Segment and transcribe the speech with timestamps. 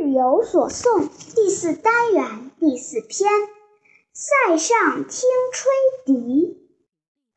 [0.00, 3.30] 日有所诵第四单元第四篇
[4.14, 5.70] 《塞上听吹
[6.06, 6.58] 笛》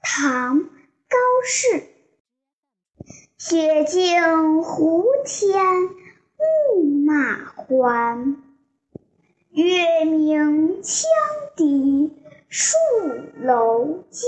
[0.01, 1.83] 唐·高适。
[3.37, 5.89] 雪净湖天
[6.37, 8.37] 牧马还，
[9.49, 11.03] 月明羌
[11.57, 12.13] 笛
[12.49, 14.23] 戍楼间。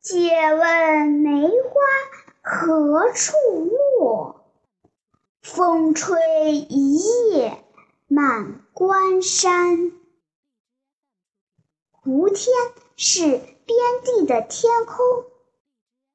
[0.00, 1.80] 借问梅花
[2.42, 3.32] 何处
[4.00, 4.43] 落？
[5.44, 6.16] 风吹
[6.70, 6.96] 一
[7.28, 7.62] 夜
[8.08, 9.92] 满关山。
[12.02, 12.48] 无天
[12.96, 15.26] 是边地的天空，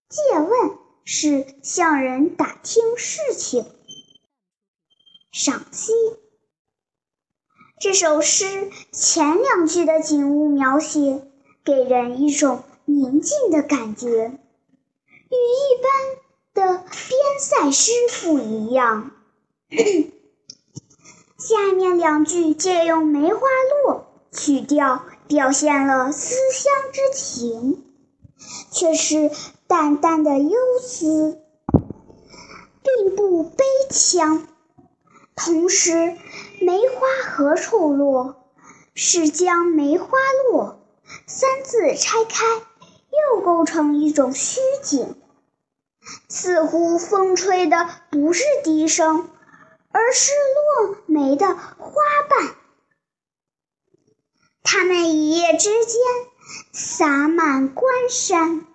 [0.10, 3.68] 借问是向人打听事情。
[5.32, 5.94] 赏析
[7.80, 11.22] 这首诗前两句的景物描写，
[11.64, 17.92] 给人一种宁静的感觉，与一般的边塞诗
[18.24, 19.12] 不一样。
[21.38, 23.40] 下面两句借用梅花
[23.86, 27.86] 落曲调，表现了思乡之情，
[28.72, 29.30] 却是
[29.68, 31.40] 淡淡的忧思，
[32.82, 34.42] 并不悲怆。
[35.36, 36.18] 同时
[36.62, 38.48] ，“梅花何处落”
[38.96, 40.18] 是将“梅花
[40.50, 40.80] 落”
[41.28, 42.44] 三字拆开，
[43.36, 45.16] 又构成一种虚景，
[46.28, 49.30] 似乎风吹的不是笛声。
[50.00, 51.92] 而是落梅的花
[52.30, 52.56] 瓣，
[54.64, 56.02] 它们一夜之间
[56.72, 58.66] 洒满关山，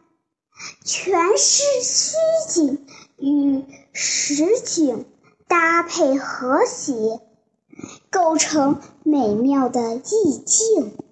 [0.84, 2.16] 全是虚
[2.50, 5.06] 景与实景
[5.48, 6.94] 搭配和谐，
[8.10, 11.03] 构成美妙的意境。